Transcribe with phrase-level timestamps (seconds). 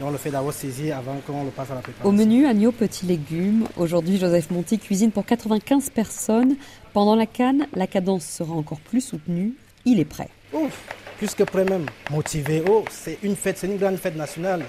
[0.00, 2.08] Le fait d'avoir saisi avant qu'on le passe à la préparation.
[2.08, 3.66] Au menu, agneau, petits légumes.
[3.76, 6.56] Aujourd'hui, Joseph Monti cuisine pour 95 personnes.
[6.92, 9.54] Pendant la canne, la cadence sera encore plus soutenue.
[9.84, 10.28] Il est prêt.
[10.52, 10.84] Ouf,
[11.18, 11.86] plus que prêt même.
[12.10, 12.62] Motivé.
[12.68, 14.64] Oh, c'est une fête, c'est une grande fête nationale.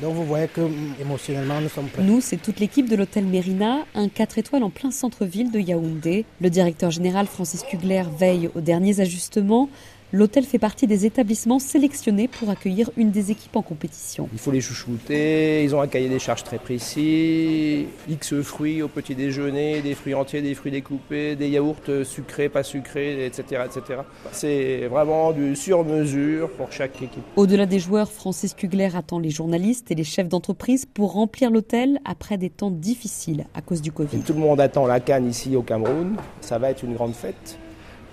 [0.00, 2.02] Donc vous voyez que mm, émotionnellement, nous sommes prêts.
[2.02, 6.24] Nous, c'est toute l'équipe de l'hôtel Mérina, un 4 étoiles en plein centre-ville de Yaoundé.
[6.40, 9.68] Le directeur général Francis Kugler veille aux derniers ajustements.
[10.10, 14.26] L'hôtel fait partie des établissements sélectionnés pour accueillir une des équipes en compétition.
[14.32, 18.88] Il faut les chouchouter, ils ont un cahier des charges très précis, X fruits au
[18.88, 23.64] petit déjeuner, des fruits entiers, des fruits découpés, des yaourts sucrés, pas sucrés, etc.
[23.66, 24.00] etc.
[24.32, 27.24] C'est vraiment du sur-mesure pour chaque équipe.
[27.36, 32.00] Au-delà des joueurs, Francis Kugler attend les journalistes et les chefs d'entreprise pour remplir l'hôtel
[32.06, 34.20] après des temps difficiles à cause du Covid.
[34.20, 37.58] Tout le monde attend la canne ici au Cameroun, ça va être une grande fête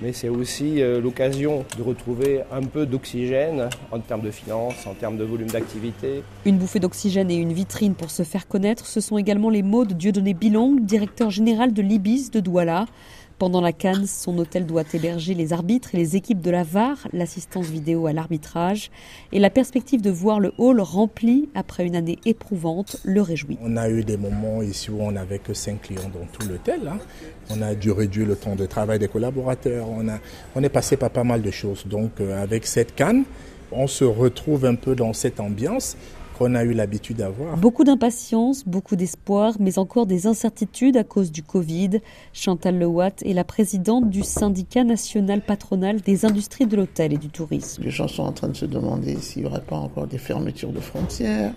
[0.00, 4.94] mais c'est aussi euh, l'occasion de retrouver un peu d'oxygène en termes de finances, en
[4.94, 6.22] termes de volume d'activité.
[6.44, 9.84] Une bouffée d'oxygène et une vitrine pour se faire connaître, ce sont également les mots
[9.84, 12.86] de Dieudonné Bilong, directeur général de l'Ibis de Douala.
[13.42, 17.08] Pendant la Cannes, son hôtel doit héberger les arbitres et les équipes de la VAR,
[17.12, 18.92] l'assistance vidéo à l'arbitrage,
[19.32, 23.58] et la perspective de voir le hall rempli après une année éprouvante le réjouit.
[23.60, 26.86] On a eu des moments ici où on n'avait que 5 clients dans tout l'hôtel.
[26.86, 26.98] Hein.
[27.50, 29.88] On a dû réduire le temps de travail des collaborateurs.
[29.90, 30.20] On, a,
[30.54, 31.84] on est passé par pas mal de choses.
[31.88, 33.24] Donc euh, avec cette canne,
[33.72, 35.96] on se retrouve un peu dans cette ambiance
[36.38, 37.56] qu'on a eu l'habitude d'avoir.
[37.56, 42.00] Beaucoup d'impatience, beaucoup d'espoir, mais encore des incertitudes à cause du Covid.
[42.32, 47.28] Chantal Lewatt est la présidente du syndicat national patronal des industries de l'hôtel et du
[47.28, 47.82] tourisme.
[47.82, 50.72] Les gens sont en train de se demander s'il n'y aurait pas encore des fermetures
[50.72, 51.54] de frontières.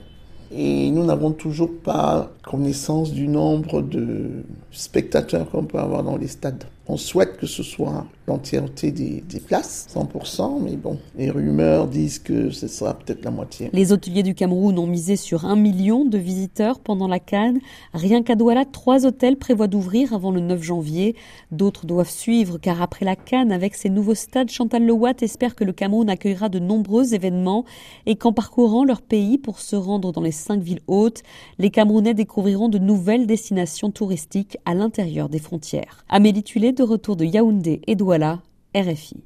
[0.52, 6.28] Et nous n'avons toujours pas connaissance du nombre de spectateurs qu'on peut avoir dans les
[6.28, 6.66] stades.
[6.88, 12.50] On souhaite que ce soit l'entièreté des, places, 100%, mais bon, les rumeurs disent que
[12.50, 13.70] ce sera peut-être la moitié.
[13.74, 17.60] Les hôteliers du Cameroun ont misé sur un million de visiteurs pendant la Cannes.
[17.94, 21.16] Rien qu'à Douala, trois hôtels prévoient d'ouvrir avant le 9 janvier.
[21.52, 25.64] D'autres doivent suivre, car après la Cannes, avec ses nouveaux stades, Chantal Lewatt espère que
[25.64, 27.66] le Cameroun accueillera de nombreux événements
[28.06, 31.22] et qu'en parcourant leur pays pour se rendre dans les cinq villes hautes,
[31.60, 36.06] les Camerounais découvriront de nouvelles destinations touristiques à l'intérieur des frontières.
[36.10, 36.44] Amélie
[36.76, 38.42] de retour de Yaoundé et Douala,
[38.76, 39.24] RFI.